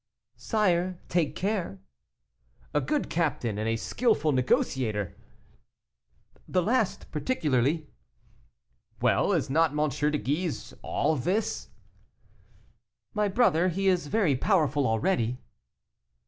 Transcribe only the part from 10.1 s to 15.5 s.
Guise all this?" "My brother, he is very powerful already."